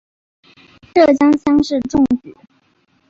[0.95, 2.35] 浙江乡试中举。